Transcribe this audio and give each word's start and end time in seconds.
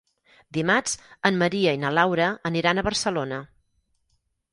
Dimarts 0.57 0.95
en 1.29 1.37
Maria 1.43 1.73
i 1.77 1.79
na 1.83 1.91
Laura 1.97 2.29
aniran 2.51 2.81
a 2.81 2.85
Barcelona. 2.89 3.39